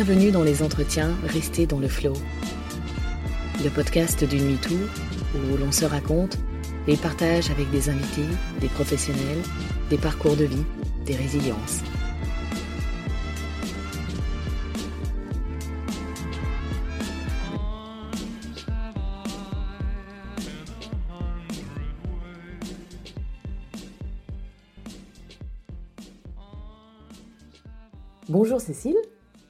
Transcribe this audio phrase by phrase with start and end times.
[0.00, 2.12] Bienvenue dans les entretiens Restez dans le flow.
[3.64, 4.76] Le podcast d'une MeToo
[5.34, 6.38] où l'on se raconte
[6.86, 8.22] et partage avec des invités,
[8.60, 9.42] des professionnels,
[9.90, 10.64] des parcours de vie,
[11.04, 11.82] des résiliences.
[28.28, 28.94] Bonjour Cécile.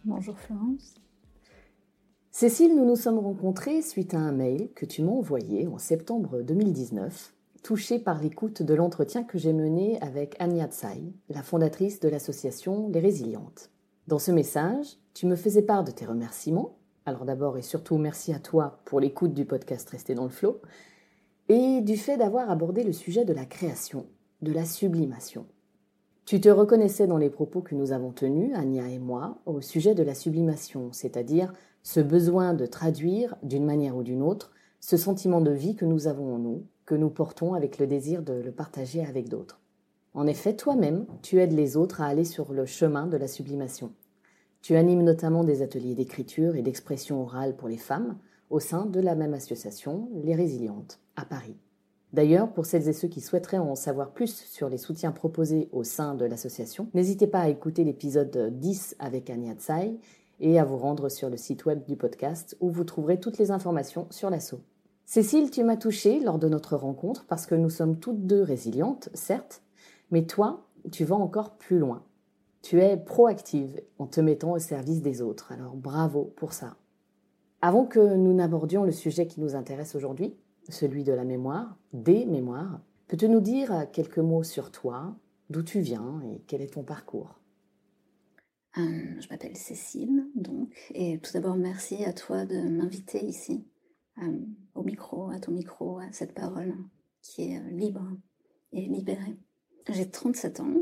[0.05, 0.95] Bonjour Florence.
[2.31, 6.41] Cécile, nous nous sommes rencontrés suite à un mail que tu m'as envoyé en septembre
[6.43, 12.09] 2019, touché par l'écoute de l'entretien que j'ai mené avec Anya Tsai, la fondatrice de
[12.09, 13.71] l'association Les Résilientes.
[14.07, 16.79] Dans ce message, tu me faisais part de tes remerciements.
[17.05, 20.61] Alors d'abord et surtout merci à toi pour l'écoute du podcast Rester dans le flot
[21.49, 24.07] et du fait d'avoir abordé le sujet de la création,
[24.43, 25.47] de la sublimation.
[26.29, 29.95] Tu te reconnaissais dans les propos que nous avons tenus, Anya et moi, au sujet
[29.95, 35.41] de la sublimation, c'est-à-dire ce besoin de traduire, d'une manière ou d'une autre, ce sentiment
[35.41, 38.53] de vie que nous avons en nous, que nous portons avec le désir de le
[38.53, 39.59] partager avec d'autres.
[40.13, 43.95] En effet, toi-même, tu aides les autres à aller sur le chemin de la sublimation.
[44.61, 48.19] Tu animes notamment des ateliers d'écriture et d'expression orale pour les femmes
[48.51, 51.57] au sein de la même association, Les Résilientes, à Paris.
[52.13, 55.85] D'ailleurs, pour celles et ceux qui souhaiteraient en savoir plus sur les soutiens proposés au
[55.85, 59.99] sein de l'association, n'hésitez pas à écouter l'épisode 10 avec Anya Tsai
[60.41, 63.51] et à vous rendre sur le site web du podcast où vous trouverez toutes les
[63.51, 64.61] informations sur l'assaut.
[65.05, 69.11] Cécile, tu m'as touchée lors de notre rencontre parce que nous sommes toutes deux résilientes,
[69.15, 69.63] certes,
[70.11, 72.05] mais toi, tu vas encore plus loin.
[72.63, 76.77] Tu es proactive en te mettant au service des autres, alors bravo pour ça.
[77.61, 80.37] Avant que nous n'abordions le sujet qui nous intéresse aujourd'hui,
[80.69, 82.81] celui de la mémoire, des mémoires.
[83.07, 85.17] Peux-tu nous dire quelques mots sur toi,
[85.51, 87.41] d'où tu viens et quel est ton parcours?
[88.77, 93.65] Euh, Je m'appelle Cécile, donc, et tout d'abord merci à toi de m'inviter ici,
[94.23, 94.39] euh,
[94.75, 96.75] au micro, à ton micro, à cette parole
[97.23, 98.07] qui est libre
[98.73, 99.39] et libérée.
[99.89, 100.77] J'ai 37 ans,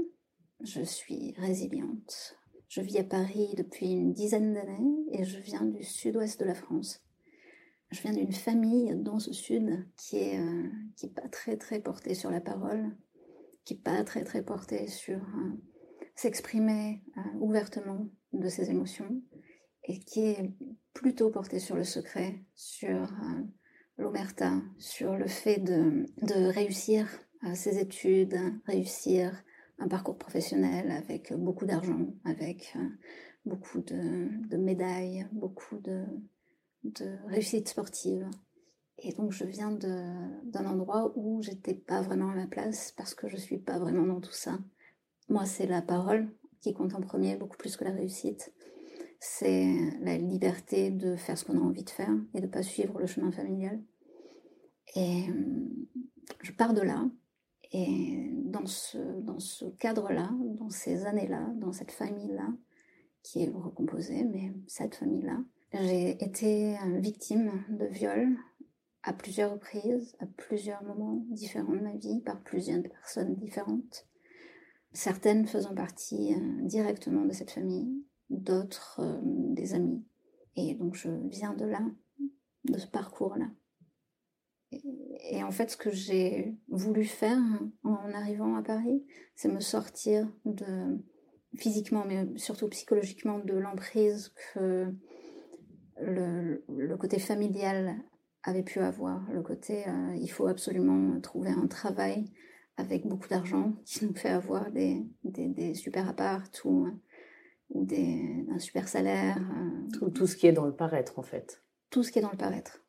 [0.63, 2.37] je suis résiliente.
[2.69, 6.55] Je vis à Paris depuis une dizaine d'années et je viens du sud-ouest de la
[6.55, 7.01] France.
[7.91, 11.79] Je viens d'une famille dans ce sud qui est, euh, qui est pas très très
[11.79, 12.97] portée sur la parole,
[13.65, 15.53] qui est pas très très portée sur euh,
[16.17, 19.23] s'exprimer euh, ouvertement de ses émotions
[19.85, 20.51] et qui est
[20.95, 23.09] plutôt portée sur le secret, sur
[23.99, 27.07] l'omerta, sur le fait de, de réussir
[27.55, 29.45] ses études, réussir
[29.79, 32.77] un parcours professionnel avec beaucoup d'argent, avec
[33.45, 36.05] beaucoup de, de médailles, beaucoup de,
[36.95, 38.29] de réussite sportive.
[38.99, 43.29] Et donc je viens d'un endroit où j'étais pas vraiment à ma place parce que
[43.29, 44.59] je suis pas vraiment dans tout ça.
[45.29, 46.29] Moi, c'est la parole
[46.61, 48.53] qui compte en premier, beaucoup plus que la réussite.
[49.19, 52.99] C'est la liberté de faire ce qu'on a envie de faire et de pas suivre
[53.01, 53.83] le chemin familial.
[54.95, 55.25] Et
[56.43, 57.05] je pars de là.
[57.73, 62.49] Et dans ce, dans ce cadre-là, dans ces années-là, dans cette famille-là,
[63.23, 65.41] qui est recomposée, mais cette famille-là,
[65.73, 68.37] j'ai été victime de viol
[69.03, 74.07] à plusieurs reprises, à plusieurs moments différents de ma vie, par plusieurs personnes différentes.
[74.93, 80.05] Certaines faisant partie euh, directement de cette famille, d'autres euh, des amis.
[80.57, 81.81] Et donc je viens de là,
[82.65, 83.47] de ce parcours-là.
[84.73, 87.39] Et, en fait, ce que j'ai voulu faire
[87.85, 89.05] en arrivant à Paris,
[89.37, 90.99] c'est me sortir de
[91.57, 94.93] physiquement, mais surtout psychologiquement, de l'emprise que
[96.01, 97.97] le, côté familial
[98.43, 102.31] avait pu avoir, le côté euh, il faut absolument trouver un travail
[102.77, 106.89] avec beaucoup d'argent qui nous fait avoir des, des, super apparts ou,
[107.71, 109.39] ou des, un super salaire.
[109.39, 111.63] Euh, tout, tout, ce qui est dans le paraître en fait.
[111.91, 112.83] Tout ce qui est dans le paraître.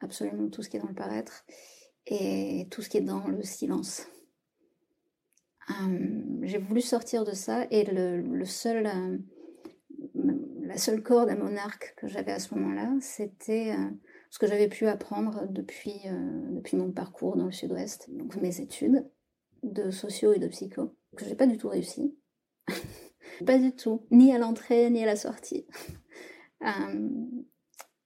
[0.00, 1.44] Absolument tout ce qui est dans le paraître.
[2.06, 4.06] Et tout ce qui est dans le silence.
[5.70, 8.86] Euh, j'ai voulu sortir de ça et le, le seul
[10.70, 13.90] la seule corde à mon arc que j'avais à ce moment-là, c'était euh,
[14.30, 18.60] ce que j'avais pu apprendre depuis, euh, depuis mon parcours dans le sud-ouest, donc mes
[18.60, 19.04] études
[19.64, 22.16] de socio et de psycho, que j'ai pas du tout réussi.
[23.46, 25.66] Pas du tout, ni à l'entrée, ni à la sortie.
[26.62, 27.08] Euh,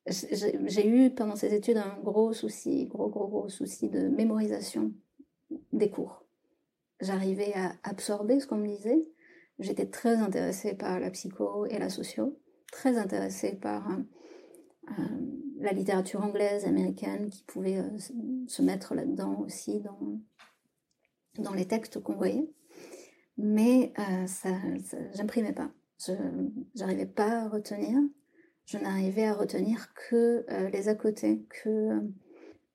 [0.07, 4.93] j'ai eu pendant ces études un gros souci, gros, gros, gros souci de mémorisation
[5.73, 6.25] des cours.
[7.01, 9.11] J'arrivais à absorber ce qu'on me disait.
[9.59, 12.39] J'étais très intéressée par la psycho et la socio,
[12.75, 14.93] très intéressée par euh,
[15.59, 17.99] la littérature anglaise, américaine, qui pouvait euh,
[18.49, 20.21] se mettre là-dedans aussi dans,
[21.39, 22.51] dans les textes qu'on voyait.
[23.39, 24.51] Mais euh, ça
[25.15, 25.71] j'imprimais pas.
[26.05, 26.13] Je
[26.77, 27.97] n'arrivais pas à retenir.
[28.67, 32.01] Je n'arrivais à retenir que les à côté, que,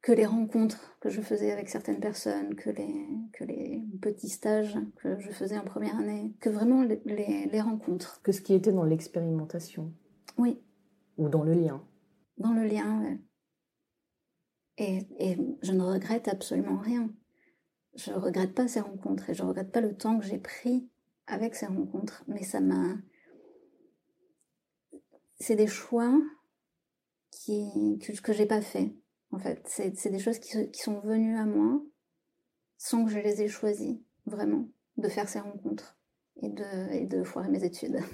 [0.01, 4.78] que les rencontres que je faisais avec certaines personnes, que les, que les petits stages
[4.96, 8.22] que je faisais en première année, que vraiment les, les, les rencontres.
[8.22, 9.94] Que ce qui était dans l'expérimentation.
[10.38, 10.62] Oui.
[11.18, 11.84] Ou dans le lien
[12.40, 13.18] dans le lien.
[14.78, 17.10] Et, et, je ne regrette absolument rien.
[17.95, 20.38] Je ne regrette pas ces rencontres et je ne regrette pas le temps que j'ai
[20.38, 20.90] pris
[21.28, 22.24] avec ces rencontres.
[22.28, 22.95] Mais ça m'a.
[25.40, 26.13] C'est des choix
[27.31, 28.95] qui, que, que j'ai pas fait.
[29.31, 31.81] En fait, c'est des choses qui, qui, sont venues à moi
[32.78, 34.68] sans que je les ai choisies, vraiment,
[34.98, 35.98] de faire ces rencontres
[36.42, 38.00] et de, et de foirer mes études.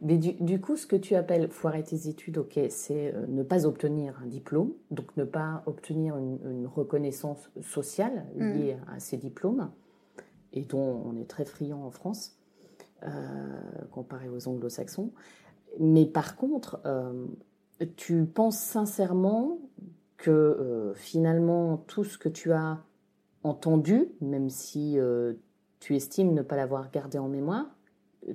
[0.00, 3.66] Mais du, coup, ce que tu appelles foirer tes études, ok, c'est euh, ne pas
[3.66, 8.52] obtenir un diplôme, donc ne pas obtenir une, reconnaissance sociale mm.
[8.52, 9.72] liée à ces diplômes,
[10.52, 12.38] et dont on est très friand en France,
[13.02, 13.08] euh,
[13.90, 15.10] comparé aux anglo-saxons.
[15.80, 17.26] Mais par contre, euh,
[17.96, 19.58] tu penses sincèrement
[20.16, 22.78] que finalement tout ce que tu as
[23.44, 24.98] entendu, même si
[25.80, 27.66] tu estimes ne pas l'avoir gardé en mémoire,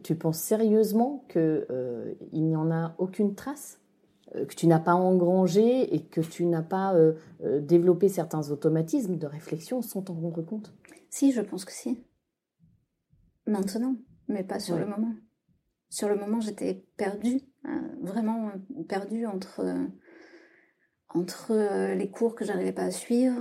[0.02, 3.80] tu penses sérieusement qu'il euh, n'y en a aucune trace
[4.36, 7.14] euh, que tu n'as pas engrangé et que tu n'as pas euh,
[7.62, 10.74] développé certains automatismes de réflexion sans t'en rendre compte?
[11.10, 12.04] Si, je pense que si.
[13.46, 13.96] Maintenant,
[14.28, 15.14] mais pas sur le moment.
[15.94, 18.50] Sur le moment, j'étais perdue, hein, vraiment
[18.90, 19.64] perdue entre,
[21.10, 23.40] entre les cours que j'arrivais pas à suivre,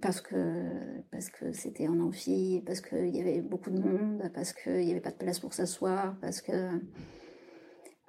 [0.00, 4.52] parce que parce que c'était en amphi, parce qu'il y avait beaucoup de monde, parce
[4.52, 6.80] qu'il n'y avait pas de place pour s'asseoir, parce que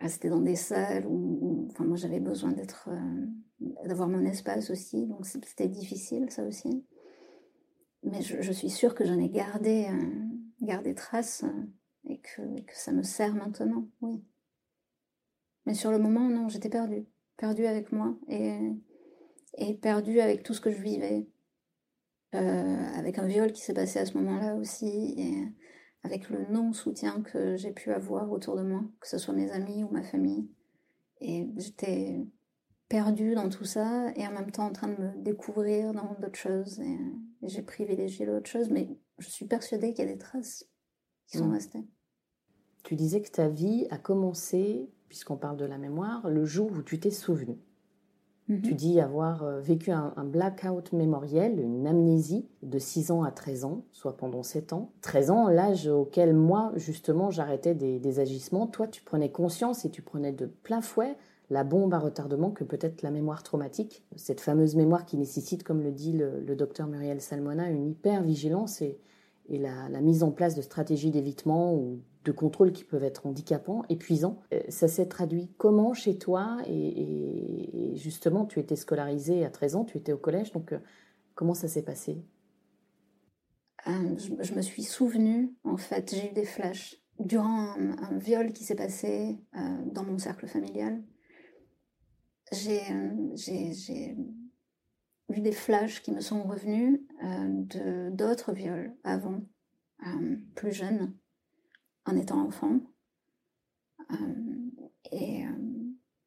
[0.07, 5.07] c'était dans des salles où, enfin moi j'avais besoin d'être euh, d'avoir mon espace aussi,
[5.07, 6.85] donc c'était difficile ça aussi.
[8.03, 10.27] Mais je, suis sûre que j'en ai gardé euh,
[10.61, 11.65] gardé trace euh,
[12.07, 12.42] et que,
[12.74, 14.24] ça me sert maintenant, oui.
[15.66, 17.06] Mais sur le moment, non, j'étais perdue,
[17.38, 18.72] perdue avec moi et
[19.57, 21.28] et perdue avec tout ce que je vivais
[22.36, 25.48] euh, avec un viol qui s'est passé à ce moment-là aussi, et
[26.04, 29.84] avec le non-soutien que j'ai pu avoir autour de moi, que ce soit mes amis
[29.84, 30.50] ou ma famille.
[31.22, 32.25] Et j'étais
[32.90, 36.38] perdue dans tout ça et en même temps en train de me découvrir dans d'autres
[36.38, 36.80] choses.
[36.80, 37.00] Et,
[37.44, 40.68] j'ai privilégié d'autres choses, mais je suis persuadée qu'il y a des traces
[41.27, 41.54] qui sont mmh.
[41.54, 41.86] restées.
[42.83, 46.81] Tu disais que ta vie a commencé, puisqu'on parle de la mémoire, le jour où
[46.83, 47.57] tu t'es souvenu.
[48.48, 48.74] Tu mhm.
[48.75, 53.86] dis avoir euh, vécu un, blackout mémoriel, une amnésie de 6 ans à 13 ans,
[53.92, 54.92] soit pendant 7 ans.
[55.01, 58.68] 13 ans, l'âge auquel moi, justement, j'arrêtais des, agissements.
[58.68, 61.18] Toi, tu prenais conscience et tu prenais de plein fouet
[61.50, 64.04] la bombe à retardement que peut être la mémoire traumatique.
[64.16, 69.00] Cette fameuse mémoire qui nécessite, comme le dit le, docteur Muriel Salmona, une hyper-vigilance et,
[69.50, 73.83] et la, mise en place de stratégies d'évitement ou de contrôle qui peuvent être handicapants,
[73.89, 74.39] épuisants.
[74.54, 79.85] Euh, ça s'est traduit comment chez toi et, justement, tu étais scolarisée à 13 ans,
[79.85, 80.80] tu étais au collège, donc euh,
[81.35, 82.18] comment ça s'est passé?
[83.87, 86.97] Euh, je, me suis souvenue, en fait, j'ai eu des flashs.
[87.19, 89.37] Durant un, viol qui s'est passé
[89.94, 91.02] dans mon cercle familial,
[92.52, 92.81] j'ai
[95.29, 99.41] eu des flashs qui me sont revenus de d'autres viols avant,
[100.55, 101.13] plus jeunes
[102.05, 102.79] en étant enfant,
[104.11, 104.15] euh,
[105.11, 105.49] et euh,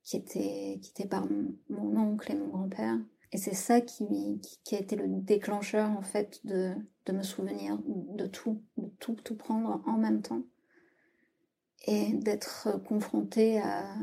[0.02, 2.98] qui, était, qui par mon, oncle et mon grand-père.
[3.32, 6.74] Et c'est ça qui, qui, a été le déclencheur, en fait, de,
[7.06, 10.42] de me souvenir de tout, de tout, tout prendre en même temps.
[11.86, 13.94] Et d'être confrontée à,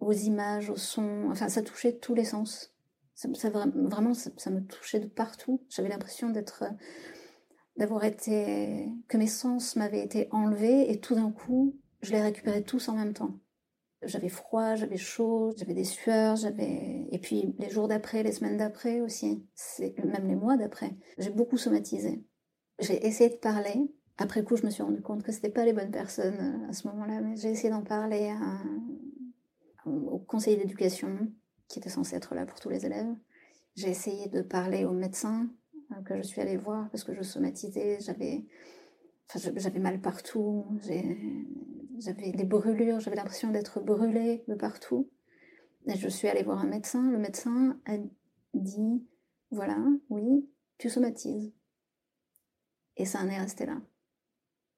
[0.00, 2.74] aux images, aux sons, enfin, ça touchait tous les sens.
[3.24, 5.62] Vraiment, ça, me touchait de partout.
[5.68, 6.64] J'avais l'impression d'être
[7.76, 12.62] d'avoir été que mes sens m'avaient été enlevés et tout d'un coup je les récupérais
[12.62, 13.38] tous en même temps.
[14.02, 18.58] J'avais froid, j'avais chaud, j'avais des sueurs, j'avais et puis les jours d'après, les semaines
[18.58, 20.96] d'après aussi, c'est même les mois d'après.
[21.18, 22.22] J'ai beaucoup somatisé.
[22.78, 23.90] J'ai essayé de parler.
[24.18, 26.72] Après coup, je me suis rendu compte que c'était pas les bonnes personnes euh, à
[26.72, 28.34] ce moment-là, mais j'ai essayé d'en parler
[29.84, 31.30] au conseiller d'éducation
[31.68, 33.14] qui était censé être là pour tous les élèves.
[33.74, 35.48] J'ai essayé de parler aux médecins
[36.04, 38.44] que je suis allée voir parce que je somatisais, j'avais
[39.34, 40.66] Enfin, mal partout,
[41.98, 45.10] j'avais des brûlures, j'avais l'impression d'être brûlée de partout.
[45.86, 47.10] Et je suis allée voir un médecin.
[47.10, 47.96] Le médecin a
[48.54, 49.04] dit
[49.50, 49.78] Voilà,
[50.10, 51.52] oui, tu somatises.
[52.96, 53.80] Et ça en est resté là.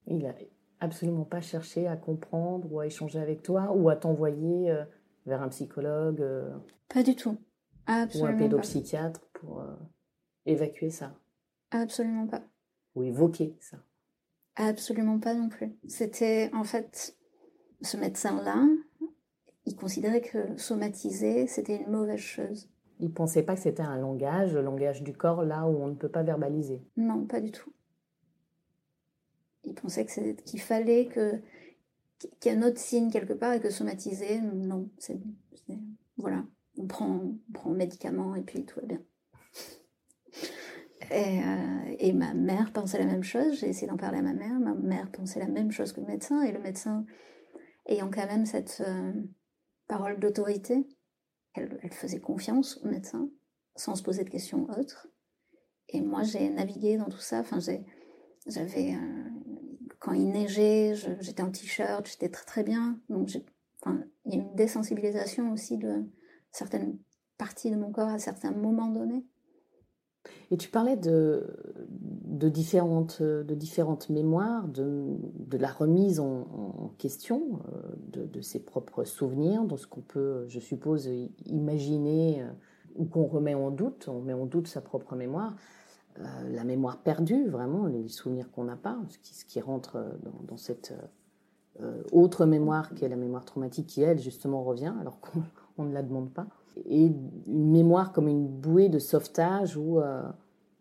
[0.07, 0.35] Il a
[0.81, 4.85] absolument pas cherché à comprendre ou à échanger avec toi ou à t'envoyer euh,
[5.29, 6.51] vers un psychologue euh,
[6.89, 7.39] Pas du tout.
[7.87, 9.75] Absolument ou un pédopsychiatre pour euh,
[10.47, 11.15] évacuer ça
[11.71, 12.43] Absolument pas.
[12.95, 13.79] Ou évoquer ça
[14.57, 15.77] Absolument pas non plus.
[15.87, 17.17] C'était en fait
[17.83, 18.67] ce médecin-là,
[19.67, 22.69] il considérait que somatiser, c'était une mauvaise chose.
[23.01, 25.95] Il pensait pas que c'était un langage, le langage du corps, là où on ne
[25.95, 26.83] peut pas verbaliser.
[26.97, 27.73] Non, pas du tout.
[29.63, 31.41] Il pensait qu'il fallait que
[32.45, 35.19] ait un autre signe quelque part et que somatiser, non, c'est
[36.17, 36.45] voilà,
[36.77, 39.03] on prend, on prend médicament et puis tout va bien.
[41.11, 44.59] Et, euh, ma mère pensait la même chose, j'ai essayé d'en parler à ma mère,
[44.59, 47.07] ma mère pensait la même chose que le médecin, et le médecin
[47.87, 49.13] ayant quand même cette euh,
[49.87, 50.87] parole d'autorité,
[51.55, 53.31] elle, elle, faisait confiance au médecin,
[53.77, 55.09] sans se poser de questions autres.
[55.89, 58.95] Et moi, j'ai navigué dans tout ça, enfin, j'avais...
[58.95, 59.31] Euh,
[59.99, 63.31] quand il neigeait, j'étais en t-shirt, j'étais très très bien, donc
[63.83, 66.05] enfin, il y a une désensibilisation aussi de
[66.53, 66.99] certaines
[67.37, 69.25] parties de mon corps à certains moments donnés.
[70.51, 71.47] Et tu parlais de,
[72.49, 79.05] différentes, de différentes mémoires, de, de la remise en, question euh, de, de, ses propres
[79.05, 81.09] souvenirs, de ce qu'on peut, je suppose,
[81.47, 82.49] imaginer euh,
[82.97, 85.55] ou qu'on remet en doute, on met en doute sa propre mémoire.
[86.19, 90.57] Euh, la mémoire perdue, vraiment, les souvenirs qu'on n'a pas, ce qui, rentre dans, dans
[90.57, 90.95] cette
[92.11, 95.21] autre mémoire qui est la mémoire traumatique, qui elle, justement, revient, alors
[95.77, 96.49] qu'on ne la demande pas
[96.87, 100.23] et une mémoire comme une bouée de sauvetage ou, euh,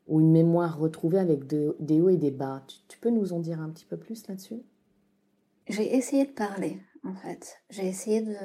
[0.08, 2.64] ou une mémoire retrouvée avec des hauts et des bas.
[2.88, 4.62] Tu, peux nous en dire un petit peu plus là-dessus?
[5.68, 7.62] J'ai essayé de parler, en fait.
[7.70, 8.36] J'ai essayé de...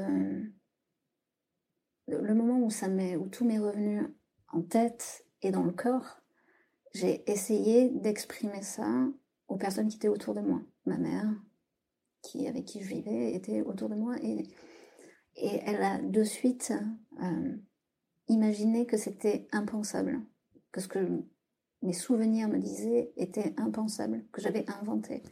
[2.09, 4.03] Le moment où, ça où tout m'est revenu
[4.53, 6.22] en tête et dans le corps,
[6.95, 9.09] j'ai essayé d'exprimer ça
[9.49, 10.63] aux personnes qui étaient autour de moi.
[10.87, 11.31] Ma mère,
[12.47, 14.49] avec qui je vivais, était autour de moi et
[15.37, 16.73] et elle a de suite
[17.23, 17.57] euh,
[18.29, 20.21] imaginé que c'était impensable,
[20.71, 21.23] que ce que
[21.83, 25.23] mes souvenirs me disaient était impensable, que j'avais inventé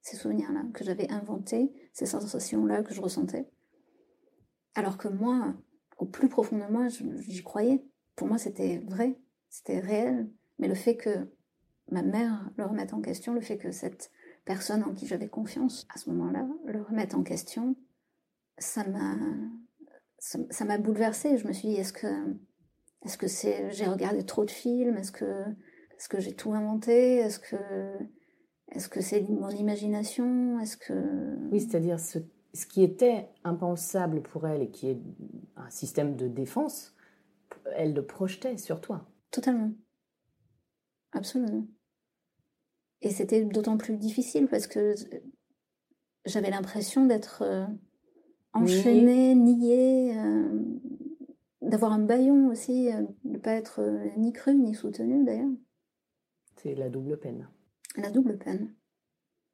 [0.00, 3.50] ces souvenirs-là, que j'avais inventé ces sensations-là que je ressentais.
[4.74, 5.54] Alors que moi,
[5.98, 7.84] au plus profond de moi, j'y croyais.
[8.14, 9.18] Pour moi, c'était vrai,
[9.50, 10.30] c'était réel.
[10.58, 11.28] Mais le fait que
[11.90, 14.10] ma mère le remette en question, le fait que cette
[14.44, 17.76] personne en qui j'avais confiance à ce moment-là le remette en question,
[18.58, 19.16] ça m'a
[20.18, 21.38] ça m'a bouleversée.
[21.38, 22.36] Je me suis dit est-ce que
[23.04, 24.96] est-ce que c'est j'ai regardé trop de films?
[24.96, 25.44] Est-ce que
[25.96, 27.16] est-ce que j'ai tout inventé?
[27.16, 27.56] Est-ce que
[28.70, 30.58] est-ce que c'est mon imagination?
[30.58, 30.92] Est-ce que
[31.50, 32.18] oui, c'est-à-dire ce,
[32.54, 35.00] ce qui était impensable pour elle et qui est
[35.56, 36.94] un système de défense,
[37.76, 39.06] elle le projetait sur toi.
[39.30, 39.70] Totalement,
[41.12, 41.66] absolument.
[43.00, 44.94] Et c'était d'autant plus difficile parce que
[46.24, 47.66] j'avais l'impression d'être euh,
[48.52, 50.62] enchaîner, nier, euh,
[51.62, 53.80] d'avoir un baillon aussi, euh, de ne pas être
[54.16, 55.50] ni cru ni soutenu d'ailleurs.
[56.56, 57.48] C'est la double peine.
[57.96, 58.74] La double peine.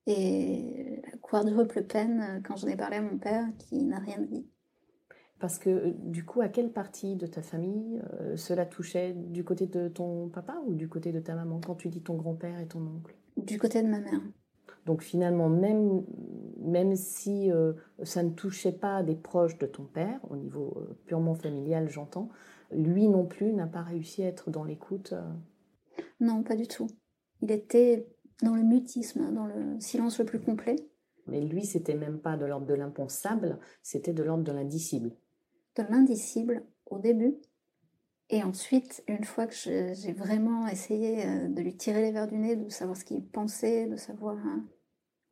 [0.07, 4.47] Et la quadruple peine quand j'en ai parlé à mon père qui n'a rien dit.
[5.41, 8.01] Parce que du coup, à quelle partie de ta famille
[8.37, 9.13] cela touchait?
[9.13, 12.15] Du côté de ton papa ou du côté de ta maman Quand tu dis ton
[12.15, 13.15] grand-père et ton oncle?
[13.37, 14.21] Du côté de ma mère.
[14.87, 16.05] Donc finalement, même,
[16.59, 17.73] même si euh,
[18.03, 22.29] ça ne touchait pas des proches de ton père, au niveau euh, purement familial, j'entends,
[22.71, 25.15] lui non plus n'a pas réussi à être dans l'écoute.
[25.15, 26.03] Euh?
[26.21, 26.89] Non, pas du tout.
[27.41, 28.07] Il était
[28.43, 30.77] dans le mutisme, dans le silence le plus complet.
[31.27, 35.13] Mais lui, c'était même pas de l'ordre de l'impensable, c'était de l'ordre de l'indicible.
[35.77, 37.35] De l'indicible au début.
[38.31, 42.57] Et ensuite, une fois que j'ai vraiment essayé de lui tirer les verres du nez,
[42.57, 44.65] de savoir ce qu'il pensait, de savoir hein,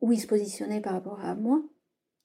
[0.01, 1.63] où il se positionnait par rapport à moi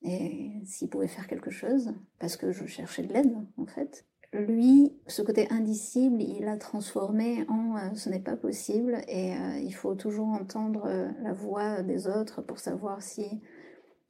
[0.02, 4.04] et s'il pouvait faire quelque chose, parce que je cherchais de l'aide en fait.
[4.32, 9.58] Lui, ce côté indicible, il l'a transformé en euh, ce n'est pas possible et euh,
[9.58, 13.40] il faut toujours entendre euh, la voix des autres pour savoir si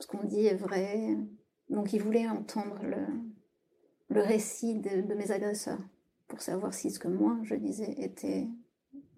[0.00, 1.16] ce qu'on dit est vrai.
[1.70, 2.96] Donc il voulait entendre le,
[4.08, 5.80] le récit de, de mes agresseurs
[6.26, 8.48] pour savoir si ce que moi je disais était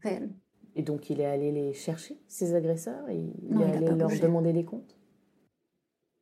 [0.02, 0.30] réel.
[0.76, 4.52] Et donc il est allé les chercher, ses agresseurs, et il est allé leur demander
[4.52, 4.96] des comptes?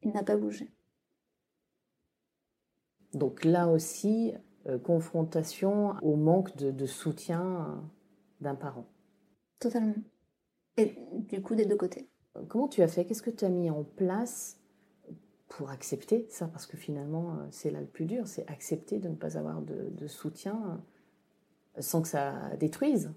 [0.03, 0.71] Il n'a pas bougé.
[3.15, 4.33] Donc là aussi,
[4.67, 7.83] euh, confrontation au manque de, soutien
[8.41, 8.87] d'un parent.
[9.59, 9.95] Totalement.
[10.77, 10.95] Et
[11.29, 12.09] du coup, des deux côtés.
[12.49, 13.05] Comment tu as fait?
[13.05, 14.58] Qu'est-ce que tu as mis en place
[15.49, 19.15] pour accepter ça Parce que finalement, c'est là le plus dur, c'est accepter de ne
[19.15, 20.83] pas avoir de, soutien
[21.79, 23.13] sans que ça détruise,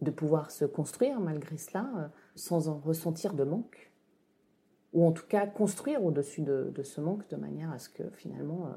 [0.00, 3.92] de pouvoir se construire malgré cela, sans en ressentir de manque.
[4.92, 8.68] Ou en tout cas construire au-dessus de, ce manque de manière à ce que finalement,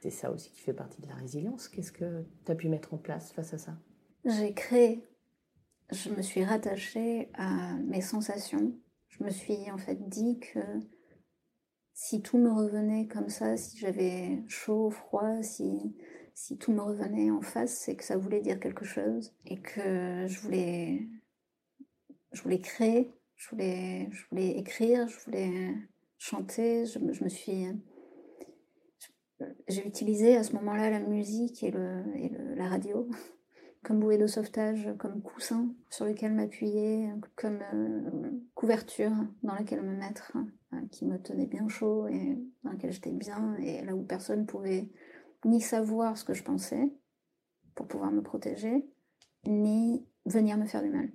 [0.00, 1.68] c'est ça aussi qui fait partie de la résilience.
[1.68, 3.76] Qu'est-ce que tu as pu mettre en place face à ça?
[4.24, 5.04] J'ai créé,
[5.92, 8.74] je me suis rattachée à mes sensations.
[9.08, 10.60] Je me suis en fait dit que
[11.96, 15.96] si tout me revenait comme ça, si j'avais chaud, froid, si,
[16.34, 20.26] si tout me revenait en face, c'est que ça voulait dire quelque chose et que
[20.28, 21.08] je voulais,
[22.32, 25.72] je voulais créer, je voulais, je voulais écrire, je voulais
[26.18, 26.84] chanter.
[26.84, 27.66] Je, me suis
[29.66, 33.08] j'ai utilisé à ce moment-là la musique et, le, et la radio
[33.86, 39.12] comme bouée de sauvetage, comme coussin sur lequel m'appuyer, comme euh, couverture
[39.44, 40.32] dans laquelle me mettre,
[40.72, 44.44] euh, qui me tenait bien chaud et dans laquelle j'étais bien, et là où personne
[44.44, 44.88] pouvait
[45.44, 46.90] ni savoir ce que je pensais
[47.76, 48.90] pour pouvoir me protéger,
[49.46, 51.08] ni venir me faire du mal.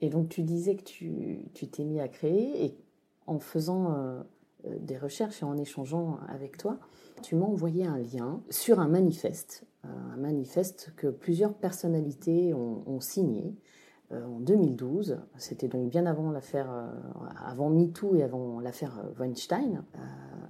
[0.00, 2.78] Et donc tu disais que tu t'es mis à créer et
[3.26, 4.22] en faisant euh,
[4.78, 6.78] des recherches et en échangeant avec toi,
[7.22, 9.66] tu m'as envoyé un lien sur un manifeste,
[10.12, 13.54] un manifeste que plusieurs personnalités ont, signé
[14.12, 15.18] euh, en 2012.
[15.36, 16.70] C'était donc bien avant l'affaire,
[17.44, 19.84] avant MeToo et avant l'affaire Weinstein.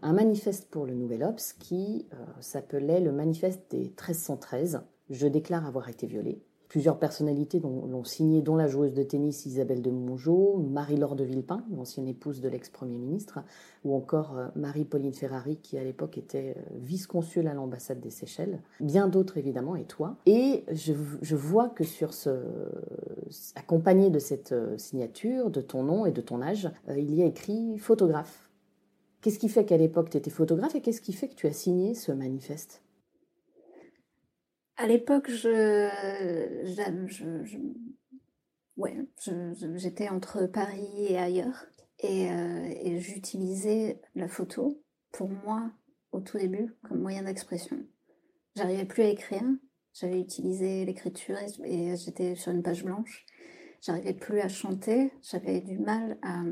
[0.02, 2.06] un manifeste pour le Nouvel Ops qui
[2.40, 4.82] s'appelait le manifeste des 1313.
[5.10, 6.42] Je déclare avoir été violée.
[6.68, 11.64] Plusieurs personnalités l'ont signé, dont la joueuse de tennis Isabelle de Mongeau, Marie-Laure de Villepin,
[11.75, 13.38] l'ancienne épouse de l'ex-premier ministre,
[13.85, 18.61] ou encore euh, Marie-Pauline Ferrari, qui à l'époque était euh, vice-consul à l'ambassade des Seychelles.
[18.80, 20.16] Bien d'autres évidemment, et toi.
[20.26, 22.30] Et je, vois que sur ce,
[23.54, 27.26] accompagné de cette euh, signature, de ton nom et de ton âge, il y a
[27.26, 28.50] écrit photographe.
[29.20, 31.52] Qu'est-ce qui fait qu'à l'époque tu étais photographe et qu'est-ce qui fait que tu as
[31.52, 32.82] signé ce manifeste?
[34.76, 35.30] À l'époque,
[39.75, 41.67] j'étais entre Paris et ailleurs,
[42.04, 45.71] euh, et j'utilisais la photo pour moi
[46.12, 47.78] au tout début comme moyen d'expression.
[48.54, 49.45] J'arrivais plus à écrire,
[49.95, 53.25] j'avais utilisé l'écriture et j'étais sur une page blanche.
[53.80, 56.43] J'arrivais plus à chanter, j'avais du mal à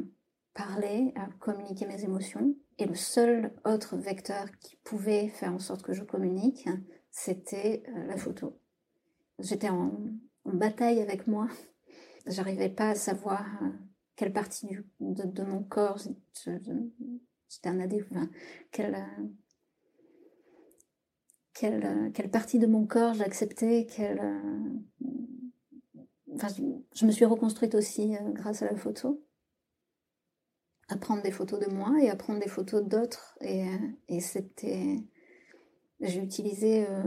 [0.54, 2.54] parler, à communiquer mes émotions.
[2.78, 6.68] Et le seul autre vecteur qui pouvait faire en sorte que je communique,
[7.14, 8.58] c'était euh, la photo.
[9.38, 9.92] J'étais en,
[10.44, 11.48] bataille avec moi.
[12.26, 13.68] J'arrivais pas à savoir euh,
[14.16, 14.68] quelle partie
[15.00, 18.04] de, mon corps, j'étais un adé,
[18.72, 19.26] quelle, euh,
[21.54, 24.20] quelle, quelle, partie de mon corps j'acceptais, quelle,
[26.34, 26.48] enfin,
[26.94, 29.24] je, me suis reconstruite aussi grâce à la photo
[30.88, 33.38] à prendre des photos de moi et à prendre des photos d'autres.
[33.40, 33.66] Et,
[34.08, 34.98] et c'était
[36.04, 37.02] j'ai utilisé euh,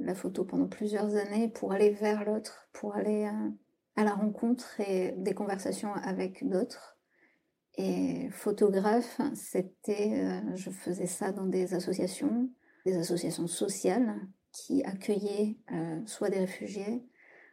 [0.00, 3.50] la photo pendant plusieurs années pour aller vers l'autre, pour aller euh,
[3.96, 6.96] à la rencontre et des conversations avec d'autres.
[7.76, 12.50] Et photographe, c'était, euh, je faisais ça dans des associations,
[12.86, 14.16] des associations sociales
[14.52, 15.56] qui accueillaient
[16.06, 17.04] soit des réfugiés,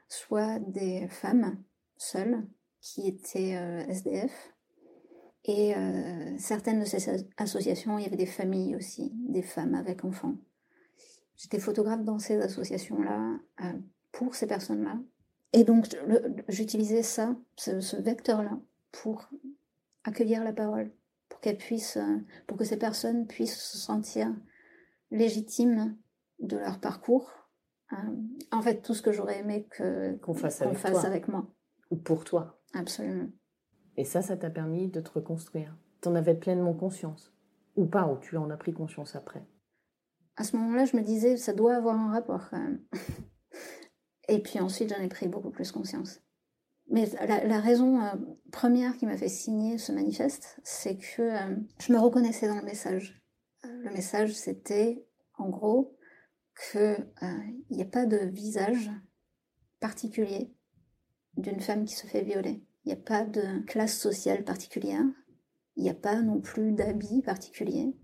[0.07, 1.61] soit des femmes
[1.95, 2.43] seules
[2.81, 3.51] qui étaient
[3.87, 4.55] SDF.
[5.45, 5.75] Et
[6.39, 10.37] certaines de ces associations, il y avait des familles aussi, des femmes avec enfants.
[11.37, 13.73] J'étais photographe dans ces associations-là euh,
[14.11, 14.99] pour ces personnes-là.
[15.53, 15.87] Et donc,
[16.49, 18.59] j'utilisais ça, ce, vecteur-là,
[18.91, 19.29] pour
[20.03, 20.91] accueillir la parole,
[21.29, 24.33] pour qu'elle puisse, euh, pour que ces personnes puissent se sentir
[25.11, 25.95] légitimes
[26.39, 27.31] de leur parcours.
[27.93, 27.95] Euh,
[28.51, 29.67] en fait, tout ce que j'aurais aimé
[30.21, 31.47] qu'on fasse, avec, fasse avec moi.
[31.91, 32.59] Ou pour toi.
[32.73, 33.29] Absolument.
[33.95, 35.77] Et ça, ça t'a permis de te reconstruire.
[36.01, 37.31] Tu en avais pleinement conscience.
[37.75, 39.45] Ou pas, ou tu en as pris conscience après
[40.37, 42.81] à ce moment-là, je me disais, ça doit avoir un rapport quand même.
[44.29, 46.21] Et puis ensuite, j'en ai pris beaucoup plus conscience.
[46.89, 48.15] Mais la, raison euh,
[48.51, 52.63] première qui m'a fait signer ce manifeste, c'est que euh, je me reconnaissais dans le
[52.63, 53.21] message.
[53.65, 55.05] Euh, le message, c'était,
[55.37, 55.97] en gros,
[56.71, 57.07] qu'il
[57.71, 58.89] n'y a pas de visage
[59.79, 60.53] particulier
[61.35, 62.63] d'une femme qui se fait violer.
[62.85, 65.03] Il n'y a pas de classe sociale particulière.
[65.75, 67.95] Il n'y a pas non plus d'habits particuliers.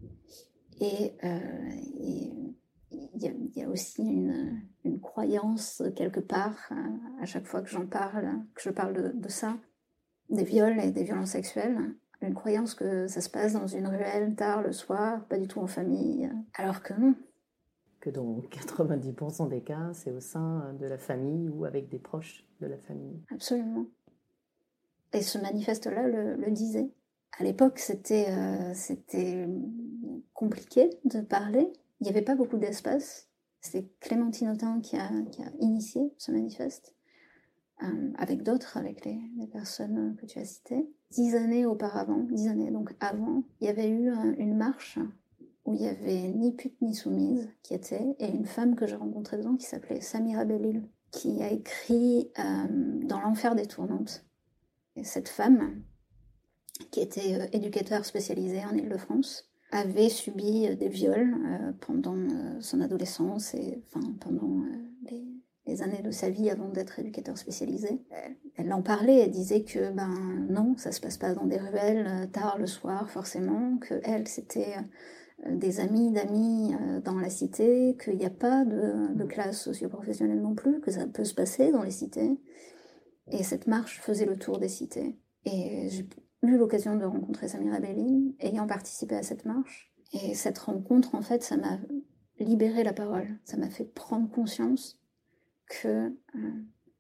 [0.84, 1.40] Et euh,
[2.02, 2.56] il
[3.56, 6.76] y, a aussi une, croyance quelque part, euh,
[7.22, 9.56] à chaque fois que j'en parle, que je parle de, ça,
[10.30, 11.78] des viols et des violences sexuelles,
[12.22, 15.62] une croyance que ça se passe dans une ruelle tard le soir, pas du tout
[15.62, 17.16] en famille, alors que non.
[18.02, 22.46] Que dans 90% des cas, c'est au sein de la famille ou avec des proches
[22.60, 23.24] de la famille.
[23.32, 23.86] Absolument.
[25.14, 26.90] et ce manifeste-là le, disait.
[27.40, 28.28] À l'époque, c'était
[28.74, 29.48] c'était
[30.44, 31.72] compliqué de parler.
[32.00, 33.30] Il n'y avait pas beaucoup d'espace.
[33.62, 35.10] C'est Clémentine Autain qui a,
[35.60, 36.94] initié ce manifeste.
[37.82, 39.20] Euh, avec d'autres, avec les,
[39.52, 40.90] personnes que tu as citées.
[41.12, 45.00] Dix années auparavant, dix années donc avant, il y avait eu une marche
[45.66, 48.96] où il y avait ni pute ni soumise qui était, et une femme que j'ai
[48.96, 52.68] rencontrée dedans qui s'appelait Samira Bellil, qui a écrit euh,
[53.06, 54.26] Dans l'enfer des tournantes.
[54.96, 55.82] Et cette femme,
[56.92, 61.36] qui était euh, éducateur spécialisée en Ile-de-France, avait subi des viols
[61.82, 62.16] pendant
[62.60, 64.64] son adolescence et enfin pendant
[65.66, 68.02] les années de sa vie avant d'être éducateur spécialisé.
[68.56, 72.06] Elle en parlait, elle disait que ben non, ça se passe pas dans des ruelles
[72.08, 74.76] euh, tard le soir forcément, que elle c'était
[75.46, 79.62] euh, des amis d'amis euh, dans la cité, qu'il n'y a pas de, de classe
[79.62, 82.40] socio-professionnelle non plus, que ça peut se passer dans les cités.
[83.32, 85.18] Et cette marche faisait le tour des cités.
[85.46, 85.90] Et
[86.44, 89.92] eu l'occasion de rencontrer Samira Belline, ayant participé à cette marche.
[90.12, 91.80] Et cette rencontre, en fait, ça m'a
[92.40, 93.40] libéré la parole.
[93.46, 95.00] Ça m'a fait prendre conscience
[95.68, 96.52] que euh,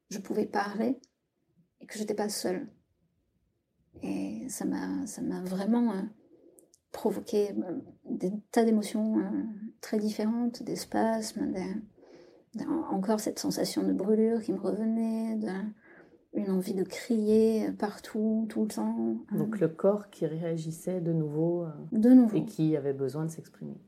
[0.09, 0.99] je pouvais parler
[1.81, 2.67] et que j'étais pas seule.
[4.01, 6.01] Et ça m'a, vraiment euh,
[6.91, 9.17] provoqué euh, des tas d'émotions
[9.81, 11.53] très différentes, des spasmes,
[12.89, 15.37] encore cette sensation de brûlure qui me revenait,
[16.33, 19.17] une envie de crier partout, tout le temps.
[19.31, 22.37] Donc le corps qui réagissait de nouveau, de nouveau.
[22.37, 23.79] et qui avait besoin de s'exprimer.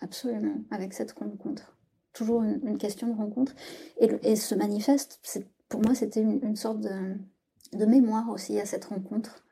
[0.00, 1.78] Absolument, avec cette rencontre
[2.18, 3.54] toujours une, question de rencontre.
[3.98, 5.20] Et, ce manifeste,
[5.68, 9.44] pour moi, c'était une, sorte de, mémoire aussi à cette rencontre,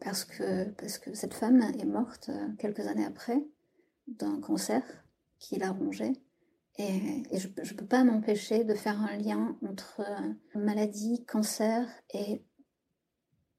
[0.00, 3.44] parce que, parce que cette femme est morte euh, quelques années après
[4.06, 4.82] d'un cancer
[5.38, 6.12] qui l'a rongée.
[6.76, 12.44] Et, je ne peux pas m'empêcher de faire un lien entre euh, maladie, cancer et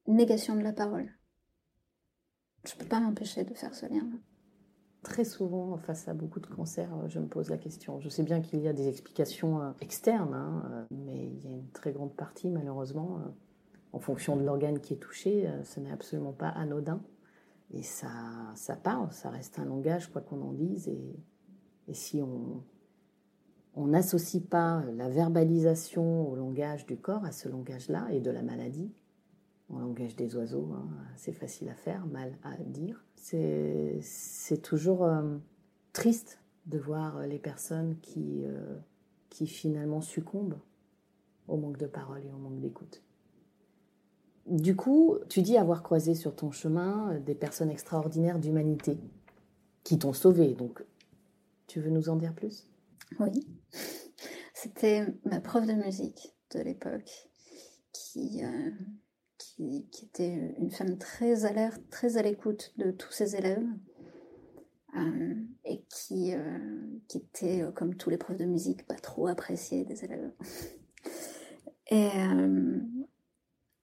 [0.07, 1.13] négation de la parole.
[2.67, 4.03] Je ne peux pas m'empêcher de faire ce lien.
[4.03, 4.19] -là
[5.03, 7.99] très souvent, face à beaucoup de cancers, euh, je me pose la question.
[7.99, 11.55] Je sais bien qu'il y a des explications euh, externes, hein, mais il y a
[11.55, 13.21] une très grande partie, malheureusement,
[13.93, 17.03] en fonction de l'organe qui est touché, ce n'est absolument pas anodin.
[17.69, 18.09] Et ça,
[18.55, 20.89] ça parle, ça reste un langage, quoi qu'on en dise.
[21.87, 22.63] Et si on
[23.75, 28.91] n'associe pas la verbalisation au langage du corps, à ce langage-là, et de la maladie,
[29.69, 33.03] en langage des oiseaux, hein, c'est facile à faire, mal à dire.
[33.15, 35.37] C'est toujours euh,
[35.93, 38.75] triste de voir les personnes qui, euh,
[39.29, 40.57] qui finalement succombent
[41.47, 43.01] au manque de parole et au manque d'écoute.
[44.47, 48.99] Du coup, tu dis avoir croisé sur ton chemin des personnes extraordinaires d'humanité
[49.83, 50.53] qui t'ont sauvé.
[50.53, 50.83] Donc,
[51.65, 52.67] tu veux nous en dire plus?
[53.19, 53.45] Oui.
[54.53, 57.29] C'était ma prof de musique de l'époque
[57.91, 58.71] qui, euh,
[59.37, 63.67] qui, était une femme très alerte, très à l'écoute de tous ses élèves,
[64.97, 66.59] euh, et qui, euh,
[67.07, 70.31] qui était, comme tous les profs de musique, pas trop appréciée des élèves.
[71.91, 72.09] Et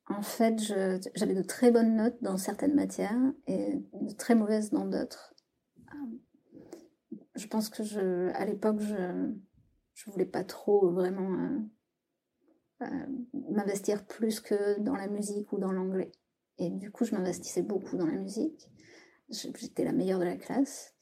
[0.08, 0.58] en fait,
[1.14, 5.34] j'avais de très bonnes notes dans certaines matières et de très mauvaises dans d'autres.
[7.36, 9.32] je pense que je, à l'époque, je,
[10.04, 11.32] je voulais pas trop vraiment
[12.82, 13.06] euh,
[13.50, 16.10] m'investir plus que dans la musique ou dans l'anglais.
[16.58, 18.68] Et du coup, je m'investissais beaucoup dans la musique.
[19.28, 20.94] J'étais la meilleure de la classe.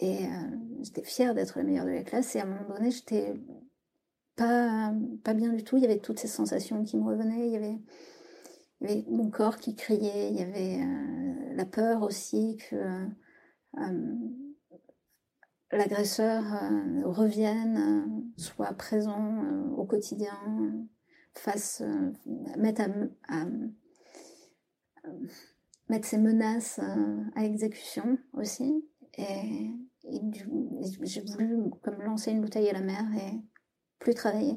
[0.00, 2.36] Et euh, j'étais fière d'être la meilleure de la classe.
[2.36, 3.34] Et à un moment donné, j'étais
[4.36, 5.76] pas, pas bien du tout.
[5.76, 7.48] Il y avait toutes ces sensations qui me revenaient.
[7.48, 7.78] Il y avait,
[8.80, 10.30] il y avait mon corps qui criait.
[10.30, 12.76] Il y avait euh, la peur aussi que
[15.72, 16.42] l'agresseur
[17.04, 19.44] revienne, soit présent
[19.76, 20.36] au quotidien
[21.34, 22.12] face, euh,
[22.58, 22.82] mettre,
[23.28, 23.46] à,
[25.88, 28.84] mettre ses menaces euh, à exécution aussi.
[29.18, 29.70] Et,
[31.02, 33.38] j'ai voulu comme lancer une bouteille à la mer et
[33.98, 34.56] plus travailler.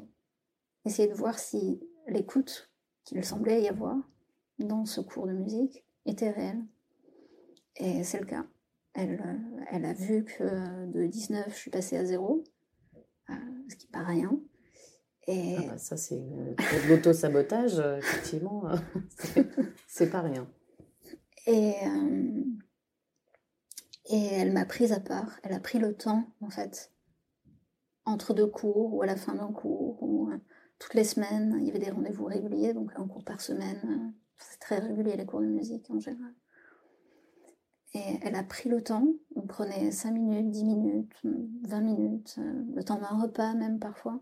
[0.86, 2.70] Essayer de voir si l'écoute
[3.04, 3.96] qu'il semblait y avoir
[4.58, 6.64] dans ce cours de musique était réelle.
[7.76, 8.46] Et c'est le cas.
[8.94, 9.20] Elle,
[9.70, 12.44] elle, a vu que de 19, je suis passée à 0,
[13.30, 13.34] euh,
[13.68, 14.40] ce qui n'est pas rien.
[15.26, 15.56] Et...
[15.58, 16.22] Ah bah, ça, c'est
[16.88, 18.76] l'auto-sabotage, euh, effectivement, euh,
[19.88, 20.46] c'est pas rien.
[21.46, 22.44] Et, euh,
[24.06, 26.92] et elle m'a prise à part, elle a pris le temps, en fait,
[28.04, 30.30] entre deux cours ou à la fin d'un cours, ou
[30.78, 34.60] toutes les semaines, il y avait des rendez-vous réguliers, donc un cours par semaine, c'est
[34.60, 36.34] très régulier les cours de musique en général.
[37.94, 41.22] Et elle a pris le temps, on prenait 5 minutes, 10 minutes,
[41.62, 42.40] 20 minutes,
[42.74, 44.20] le temps d'un repas même parfois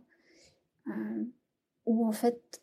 [0.88, 1.24] euh,
[1.86, 2.62] où en fait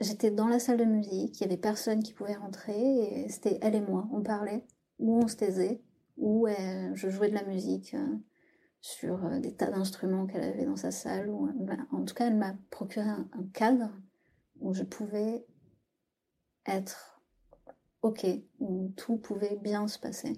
[0.00, 3.58] J'étais dans la salle de musique, il y avait personne qui pouvait rentrer, et c'était
[3.60, 4.08] elle et moi.
[4.12, 4.64] On parlait,
[4.98, 5.82] ou on se taisait,
[6.16, 8.16] ou euh, je jouais de la musique euh,
[8.80, 11.30] sur euh, des tas d'instruments qu'elle avait dans sa salle.
[11.92, 13.90] En tout cas, elle m'a procuré un, cadre
[14.60, 15.44] où je pouvais
[16.66, 17.19] être
[18.02, 18.26] OK,
[18.60, 20.32] où tout pouvait bien se passer.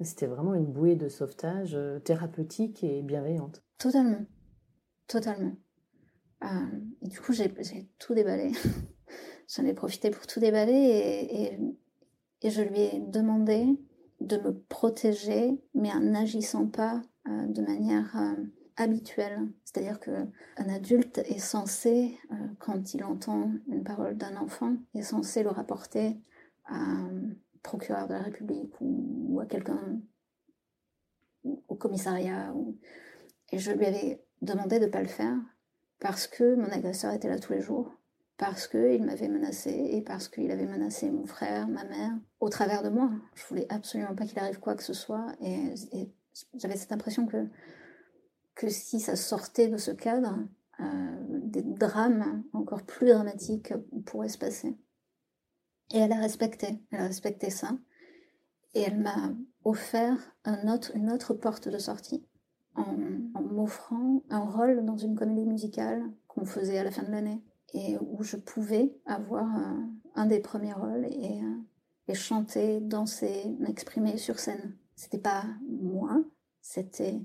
[0.00, 3.62] C'était vraiment une bouée de sauvetage thérapeutique et bienveillante.
[3.78, 4.24] Totalement.
[5.08, 5.56] Totalement.
[7.02, 7.50] et du coup, j'ai
[7.98, 8.52] tout déballé.
[9.48, 11.58] J'en ai profité pour tout déballer et,
[12.42, 13.66] et, je lui ai demandé
[14.20, 18.34] de me protéger, mais en n'agissant pas euh, de manière euh,
[18.76, 19.48] habituelle.
[19.64, 25.42] C'est-à-dire qu'un adulte est censé, euh, quand il entend une parole d'un enfant, est censé
[25.42, 26.20] le rapporter
[26.68, 27.30] à un
[27.62, 30.00] procureur de la République ou, à quelqu'un,
[31.44, 32.54] au commissariat.
[33.52, 35.36] Et je lui avais demandé de ne pas le faire
[35.98, 37.92] parce que mon agresseur était là tous les jours
[38.36, 42.84] parce qu'il m'avait menacé et parce qu'il avait menacé mon frère, ma mère, au travers
[42.84, 43.10] de moi.
[43.34, 45.74] Je voulais absolument pas qu'il arrive quoi que ce soit et,
[46.54, 47.48] j'avais cette impression que,
[48.54, 50.38] que si ça sortait de ce cadre,
[50.78, 53.74] euh, des drames encore plus dramatiques
[54.06, 54.76] pourraient se passer.
[55.92, 57.70] Et elle a respecté, elle a respecté ça.
[58.74, 59.32] Et elle m'a
[59.64, 62.24] offert une autre porte de sortie
[62.74, 67.42] en, m'offrant un rôle dans une comédie musicale qu'on faisait à la fin de l'année
[67.74, 69.46] et où je pouvais avoir
[70.14, 71.40] un, des premiers rôles et,
[72.08, 74.76] et, chanter, danser, m'exprimer sur scène.
[74.96, 76.22] C'était pas moi,
[76.60, 77.20] c'était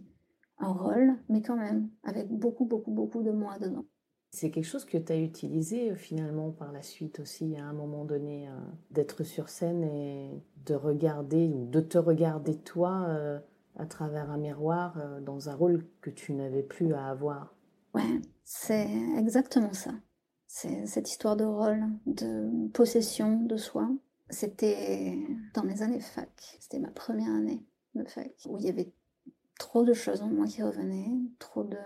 [0.58, 3.86] un rôle, mais quand même avec beaucoup, beaucoup, beaucoup de moi dedans.
[4.33, 7.73] C'est quelque chose que tu as utilisé euh, finalement par la suite aussi à un
[7.73, 8.51] moment donné, euh,
[8.89, 10.31] d'être sur scène et
[10.65, 13.39] de regarder ou de te regarder toi euh,
[13.77, 17.53] à travers un miroir dans un rôle que tu n'avais plus à avoir?
[17.93, 19.91] Ouais, c'est exactement ça.
[20.47, 23.87] C'est cette histoire de rôle, de possession de soi.
[24.31, 25.15] C'était
[25.53, 26.57] dans mes années fac.
[26.59, 28.91] C'était ma première année de fac où il y avait
[29.59, 31.77] trop de choses en moi qui revenaient, trop de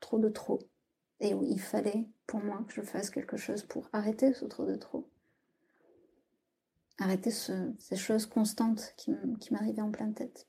[0.00, 0.58] trop de trop.
[1.20, 4.66] Et où il fallait pour moi que je fasse quelque chose pour arrêter ce trop
[4.66, 5.08] de trop.
[6.98, 9.12] Arrêter ces choses constantes qui,
[9.50, 10.46] m'arrivaient en pleine tête.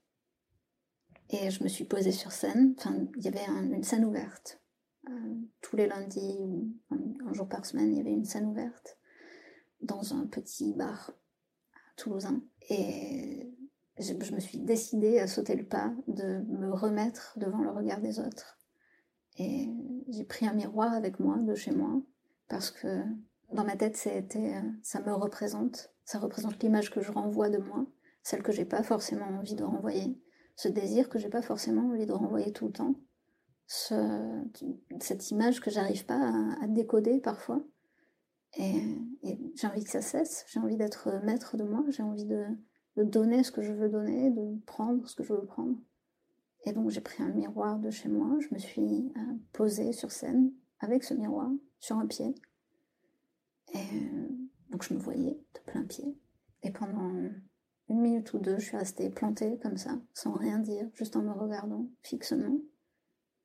[1.29, 4.61] Et je me suis posée sur scène, enfin, il y avait une scène ouverte
[5.09, 8.97] euh, tous les lundis ou un, jour par semaine, il y avait une scène ouverte
[9.81, 11.11] dans un petit bar
[11.95, 12.41] toulousain.
[12.69, 13.53] Et
[13.99, 18.19] je, me suis décidée à sauter le pas, de me remettre devant le regard des
[18.19, 18.56] autres.
[19.37, 19.69] Et
[20.09, 22.01] j'ai pris un miroir avec moi de chez moi
[22.47, 23.03] parce que
[23.53, 25.93] dans ma tête, c'était, euh, ça me représente.
[26.03, 27.85] Ça représente l'image que je renvoie de moi,
[28.23, 30.17] celle que j'ai pas forcément envie de renvoyer,
[30.55, 32.95] ce désir que j'ai pas forcément envie de renvoyer tout le temps
[33.67, 37.61] cette image que j'arrive pas à, décoder parfois.
[38.57, 38.81] Et,
[39.55, 42.45] j'ai envie que ça cesse, j'ai envie d'être maître de moi, j'ai envie de,
[42.95, 45.75] donner ce que je veux donner, de prendre ce que je veux prendre.
[46.65, 50.11] Et donc j'ai pris un miroir de chez moi, je me suis euh, posée sur
[50.11, 52.35] scène avec ce miroir sur un pied.
[53.73, 54.27] Et euh,
[54.69, 56.17] donc je me voyais de plein pied.
[56.63, 57.29] Et pendant
[57.89, 61.21] une minute ou deux, je suis restée plantée comme ça, sans rien dire, juste en
[61.21, 62.59] me regardant fixement.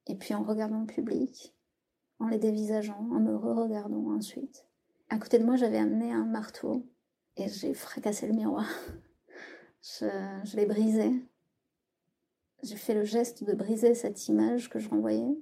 [0.07, 1.55] Et puis en regardant le public,
[2.19, 4.67] en les dévisageant, en me re-regardant ensuite.
[5.09, 6.89] À côté de moi, j'avais amené un marteau
[7.37, 8.67] et j'ai fracassé le miroir.
[9.83, 11.13] je, l'ai brisé.
[12.63, 15.37] J'ai fait le geste de briser cette image que je renvoyais.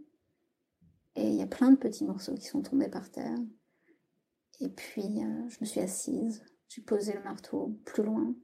[1.17, 3.39] Et il y a plein de petits morceaux qui sont tombés par terre.
[4.61, 6.43] Et puis, euh, je me suis assise.
[6.69, 8.35] J'ai posé le marteau plus loin,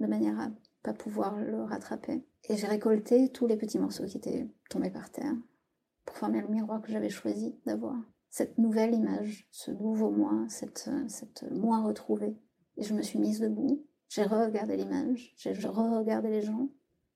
[0.00, 0.50] de manière à
[0.82, 2.24] pas pouvoir le rattraper.
[2.48, 5.34] Et j'ai récolté tous les petits morceaux qui étaient tombés par terre
[6.04, 7.96] pour former le miroir que j'avais choisi d'avoir.
[8.30, 10.90] Cette nouvelle image, ce nouveau moi, cette,
[11.50, 12.36] moi retrouvée.
[12.76, 16.68] Et je me suis mise debout, j'ai re-regardé l'image, j'ai re-regardé les gens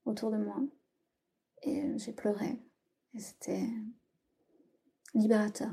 [0.04, 0.60] autour de moi,
[1.66, 2.58] et j'ai pleuré.
[3.14, 3.68] Et c'était
[5.14, 5.70] libérateur.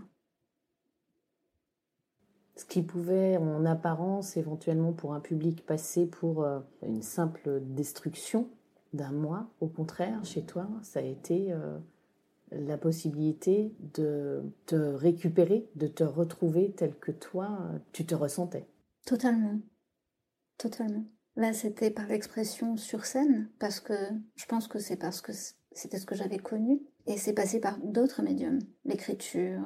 [2.56, 8.50] Ce qui pouvait, en apparence, éventuellement pour un public passer pour euh, une simple destruction
[8.94, 11.80] d'un moi, au contraire, chez toi, ça a été euh,
[12.52, 17.58] la possibilité de te récupérer, de te retrouver tel que toi,
[17.94, 18.68] tu te ressentais.
[19.06, 19.60] Totalement.
[20.58, 21.06] Totalement.
[21.38, 23.94] Là, c'était par l'expression sur scène, parce que
[24.36, 25.32] je pense que c'est parce que
[25.74, 29.62] c'était ce que j'avais connu, et c'est passé par d'autres médiums, l'écriture,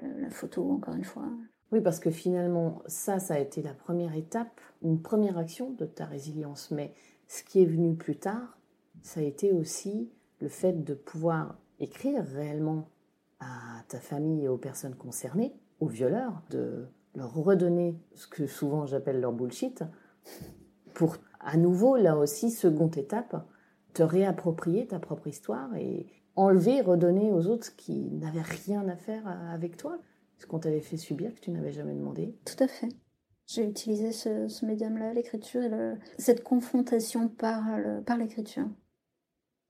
[0.00, 1.28] la photo, encore une fois.
[1.72, 5.84] Oui, parce que finalement, ça, ça a été la première étape, une première action de
[5.84, 6.94] ta résilience, mais
[7.28, 8.58] ce qui est venu plus tard,
[9.02, 12.88] ça a été aussi le fait de pouvoir écrire réellement
[13.40, 18.86] à ta famille et aux personnes concernées, aux violeurs, de leur redonner ce que souvent
[18.86, 19.82] j'appelle leur bullshit,
[20.94, 23.46] pour à nouveau, là aussi, seconde étape,
[23.96, 29.26] te réapproprier ta propre histoire et enlever, redonner aux autres qui n'avaient rien à faire
[29.50, 29.98] avec toi,
[30.36, 32.36] ce qu'on t'avait fait subir que tu n'avais jamais demandé.
[32.44, 32.90] Tout à fait.
[33.46, 37.64] J'ai utilisé ce, médium-là, l'écriture, et cette confrontation par,
[38.04, 38.68] par l'écriture,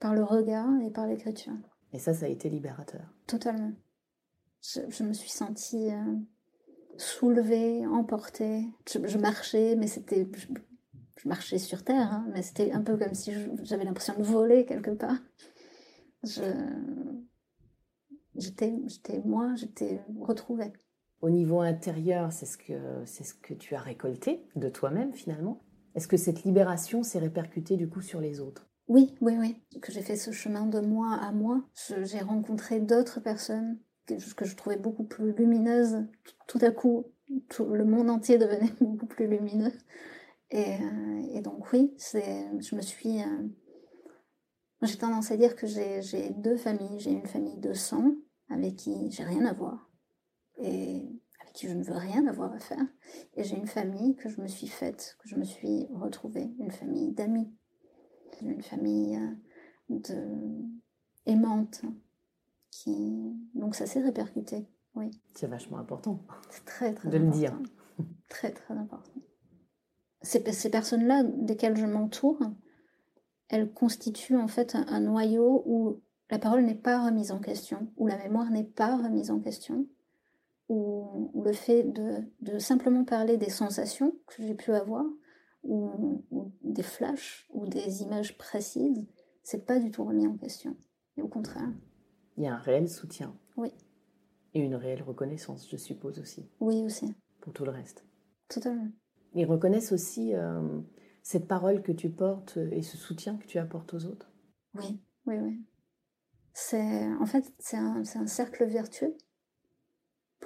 [0.00, 1.54] par le regard et par l'écriture.
[1.92, 3.02] Et ça, ça a été libérateur.
[3.28, 3.72] Totalement.
[4.60, 6.16] Je, me suis sentie euh,
[6.96, 8.64] soulevée, emportée.
[8.90, 10.26] Je, marchais, mais c'était.
[10.34, 10.48] Je,
[11.24, 14.90] marchais sur terre, hein, mais c'était un peu comme si j'avais l'impression de voler quelque
[14.90, 15.18] part.
[18.34, 18.72] J'étais
[19.24, 20.72] moi, j'étais retrouvée.
[21.22, 25.62] Au niveau intérieur, c'est ce, que, c'est ce que tu as récolté de toi-même finalement.
[25.94, 28.68] Est-ce que cette libération s'est répercutée du coup sur les autres?
[28.88, 29.80] Oui, oui, oui.
[29.80, 31.64] Que j'ai fait ce chemin de moi à moi.
[32.04, 36.04] j'ai rencontré d'autres personnes que, que, je trouvais beaucoup plus lumineuses.
[36.46, 37.06] Tout, à coup,
[37.48, 39.72] tout, le monde entier devenait beaucoup plus lumineux.
[40.50, 43.22] Et, euh, et donc oui, je me suis...
[43.22, 43.48] Euh,
[44.82, 47.00] j'ai tendance à dire que j'ai, j'ai deux familles.
[47.00, 48.14] J'ai une famille de sang
[48.50, 49.90] avec qui j'ai rien à voir
[50.58, 51.02] et
[51.40, 52.86] avec qui je ne veux rien avoir à faire.
[53.34, 56.70] Et j'ai une famille que je me suis faite, que je me suis retrouvée, une
[56.70, 57.52] famille d'amis,
[58.42, 60.62] une famille euh, de
[61.26, 61.82] aimante.
[62.70, 63.34] Qui...
[63.54, 65.10] Donc ça s'est répercuté, oui.
[65.34, 66.22] C'est vachement important.
[66.50, 67.58] C'est très très de le dire.
[68.28, 69.12] Très très important.
[70.26, 72.40] Ces, ces personnes-là, desquelles je m'entoure,
[73.48, 78.06] elles constituent en fait un noyau où la parole n'est pas remise en question, où
[78.06, 79.86] la mémoire n'est pas remise en question,
[80.68, 85.04] ou, le fait de, simplement parler des sensations que j'ai pu avoir,
[85.62, 89.06] ou, des flashs, ou des images précises,
[89.44, 90.76] c'est pas du tout remis en question.
[91.16, 91.70] Et au contraire.
[92.36, 93.34] Il y a un réel soutien.
[93.56, 93.72] Oui.
[94.54, 96.48] Et une réelle reconnaissance, je suppose aussi.
[96.60, 97.14] Oui, aussi.
[97.40, 98.04] Pour tout le reste.
[98.48, 98.88] Totalement.
[99.34, 100.80] Ils reconnaissent aussi euh,
[101.22, 104.30] cette parole que tu portes et ce soutien que tu apportes aux autres.
[104.74, 105.64] Oui, oui, oui.
[107.20, 109.16] En fait c'est un, un cercle vertueux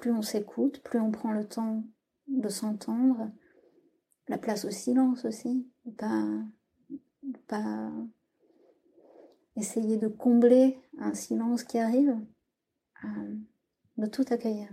[0.01, 1.83] plus on s'écoute, plus on prend le temps
[2.27, 3.29] de s'entendre,
[4.27, 6.27] la place au silence aussi, pas,
[7.47, 7.91] pas
[9.55, 12.17] essayer de combler un silence qui arrive,
[13.03, 13.35] euh,
[13.97, 14.69] de tout accueillir.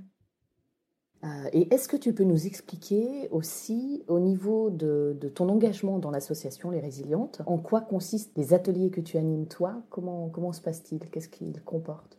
[1.24, 6.10] Euh, et est-ce que tu peux nous expliquer aussi, au niveau de, ton engagement dans
[6.10, 9.82] l'association Les Résilientes, en quoi consistent les ateliers que tu animes toi?
[9.90, 11.00] Comment, comment se passe-t-il?
[11.10, 12.18] Qu'est-ce qu'ils comportent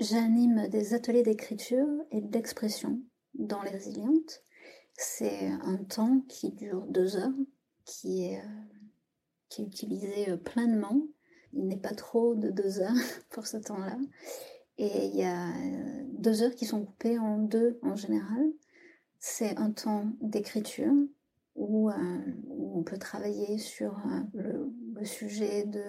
[0.00, 3.00] J'anime des ateliers d'écriture et d'expression
[3.34, 4.42] dans les résilientes.
[4.94, 7.32] C'est un temps qui dure deux heures,
[7.84, 8.48] qui est, euh,
[9.48, 11.00] qui est utilisé euh, pleinement.
[11.52, 12.90] Il n'est pas trop de deux heures
[13.30, 13.96] pour ce temps-là.
[14.82, 18.52] Et il y a euh, deux heures qui sont coupées en deux en général.
[19.18, 20.92] C'est un temps d'écriture
[21.54, 25.82] où, on peut travailler sur le, le, sujet de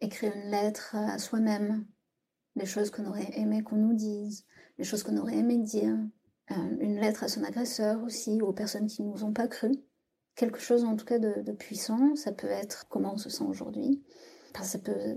[0.00, 1.84] écrire une lettre à soi-même
[2.56, 4.44] les choses qu'on aurait aimé qu'on nous dise,
[4.78, 5.96] les choses qu'on aurait aimé dire,
[6.50, 9.72] euh, une lettre à son agresseur aussi, aux personnes qui ne nous ont pas cru.
[10.34, 14.02] Quelque chose en tout cas de, puissant, ça peut être comment on se sent aujourd'hui.
[14.64, 15.16] Ça, peut,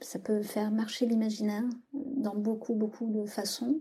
[0.00, 3.80] ça peut faire marcher l'imaginaire dans beaucoup, beaucoup de façons.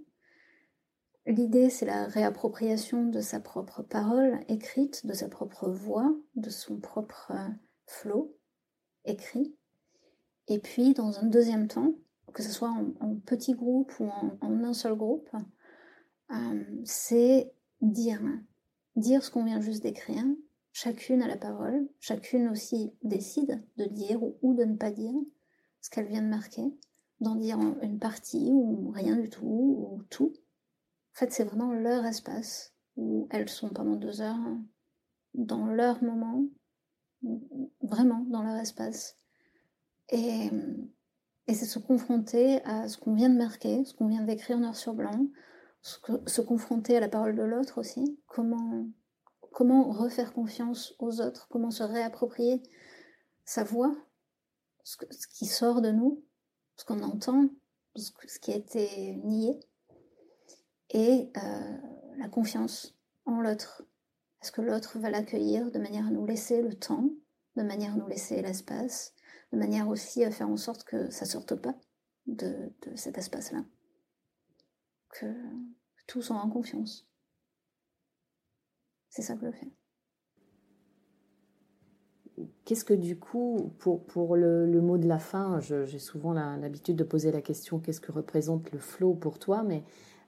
[1.26, 6.78] L'idée, c'est la réappropriation de sa propre parole écrite, de sa propre voix, de son
[6.78, 7.50] propre euh,
[7.86, 8.36] flot
[9.06, 9.56] écrit.
[10.48, 11.94] Et puis, dans un deuxième temps,
[12.34, 14.10] que ce soit en, petit groupe ou
[14.42, 15.30] en, un seul groupe,
[16.32, 18.22] euh, c'est dire.
[18.96, 20.26] Dire ce qu'on vient juste d'écrire.
[20.72, 25.14] Chacune a la parole, chacune aussi décide de dire ou, de ne pas dire
[25.82, 26.74] ce qu'elle vient de marquer,
[27.22, 30.34] d'en dire une partie ou rien du tout ou tout.
[31.16, 34.38] En fait, c'est vraiment leur espace où elles sont pendant deux heures
[35.34, 36.46] dans leur moment,
[37.82, 39.18] vraiment dans leur espace.
[40.10, 40.50] Et
[41.48, 44.94] c'est se confronter à ce qu'on vient de marquer, ce qu'on vient d'écrire noir sur
[44.94, 45.28] blanc,
[45.82, 48.86] se confronter à la parole de l'autre aussi, comment,
[49.52, 52.62] comment refaire confiance aux autres, comment se réapproprier
[53.46, 53.96] sa voix,
[54.84, 54.98] ce,
[55.34, 56.24] qui sort de nous,
[56.78, 57.50] ce qu'on entend,
[57.96, 59.60] ce, qui a été nié,
[60.92, 61.78] et euh,
[62.18, 62.96] la confiance
[63.26, 63.84] en l'autre.
[64.42, 67.10] Est-ce que l'autre va l'accueillir de manière à nous laisser le temps,
[67.56, 69.14] de manière à nous laisser l'espace,
[69.52, 71.76] de manière aussi à faire en sorte que ça sorte pas
[72.28, 73.66] de, cet espace-là?
[75.10, 75.26] Que
[76.08, 77.09] tous sont en confiance.
[79.10, 79.68] C'est ça que je fais.
[82.64, 87.04] Qu'est-ce que du coup, pour, pour le, mot de la fin, j'ai souvent l'habitude de
[87.04, 89.64] poser la question qu'est-ce que représente le flow pour toi?
[89.64, 89.84] Mais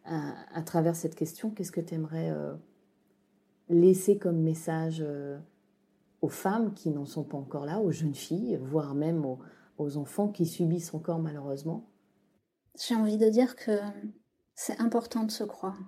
[0.07, 2.53] euh, à, travers cette question, qu'est-ce que tu aimerais euh,
[3.69, 5.05] laisser comme message
[6.21, 9.25] aux femmes qui n'en sont pas encore là, aux jeunes filles, voire même
[9.77, 11.91] aux enfants qui subissent encore malheureusement?
[12.79, 13.79] J'ai envie de dire que
[14.55, 15.79] c'est important de se croire.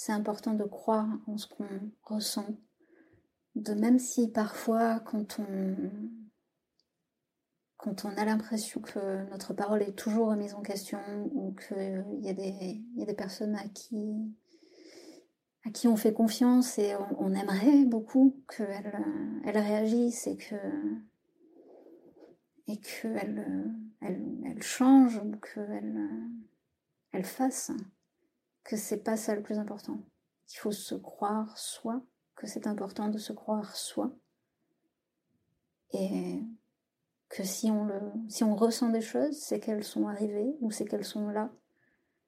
[0.00, 2.46] C'est important de croire en ce qu'on ressent.
[3.56, 5.76] De même si parfois, quand on,
[7.76, 11.00] quand on a l'impression que notre parole est toujours remise en question
[11.32, 13.96] ou qu'il y, a des, y a des personnes à qui,
[15.66, 19.04] à qui on fait confiance et on, aimerait beaucoup qu'elles
[19.44, 20.54] elles réagissent et que
[22.68, 23.68] et qu'elles
[24.00, 26.08] elles, elles changent ou qu'elles
[27.10, 27.72] elles fassent,
[28.68, 29.98] que c'est pas ça le plus important.
[30.52, 32.02] Il faut se croire soi,
[32.36, 34.12] que c'est important de se croire soi.
[35.94, 36.42] Et
[37.30, 37.98] que si on, le,
[38.28, 41.50] si on ressent des choses, c'est qu'elles sont arrivées ou c'est qu'elles sont là.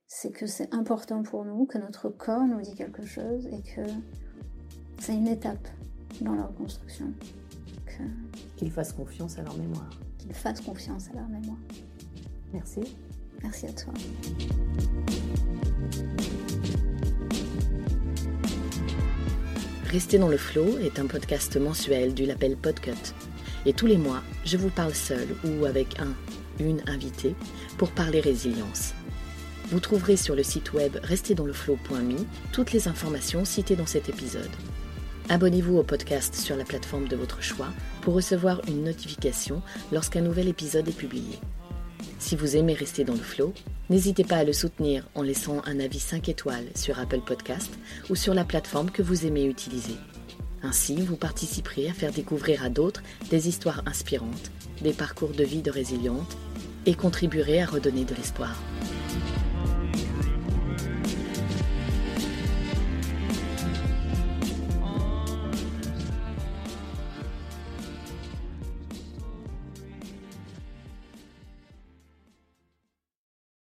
[0.07, 3.83] C'est que c'est important pour nous, que notre corps nous dit quelque chose et que
[4.99, 5.69] c'est une étape
[6.23, 7.13] dans la reconstruction.
[8.57, 9.91] Qu'ils fassent confiance à leur mémoire.
[10.17, 11.59] Qu'ils fassent confiance à leur mémoire.
[12.55, 12.97] Merci.
[13.43, 13.93] Merci à toi.
[19.91, 22.93] Rester dans le flow est un podcast mensuel du label Podcut.
[23.67, 26.15] Et tous les mois, je vous parle seul ou avec un,
[26.65, 27.35] une invitée
[27.77, 28.95] pour parler résilience.
[29.71, 34.51] Vous trouverez sur le site web restezdansleflow.me toutes les informations citées dans cet épisode.
[35.29, 37.69] Abonnez-vous au podcast sur la plateforme de votre choix
[38.03, 39.63] pour recevoir une notification
[39.93, 41.39] lorsqu'un nouvel épisode est publié.
[42.19, 43.53] Si vous aimez rester dans le flow,
[43.91, 47.71] n'hésitez pas à le soutenir en laissant un avis 5 étoiles sur Apple Podcast
[48.09, 49.97] ou sur la plateforme que vous aimez utiliser.
[50.63, 55.63] Ainsi, vous participerez à faire découvrir à d'autres des histoires inspirantes, des parcours de vie
[55.63, 56.37] de résilientes
[56.87, 58.57] et contribuerez à redonner de l'espoir.